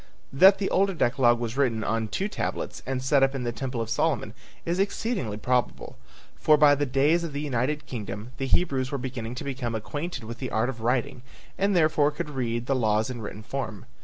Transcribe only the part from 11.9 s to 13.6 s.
could read the laws in written